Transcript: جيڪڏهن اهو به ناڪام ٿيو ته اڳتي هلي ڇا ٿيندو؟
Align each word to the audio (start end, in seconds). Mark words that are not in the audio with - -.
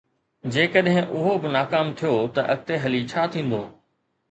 جيڪڏهن 0.53 1.11
اهو 1.19 1.33
به 1.43 1.51
ناڪام 1.57 1.93
ٿيو 1.99 2.15
ته 2.35 2.41
اڳتي 2.55 2.75
هلي 2.83 3.01
ڇا 3.11 3.23
ٿيندو؟ 3.33 3.63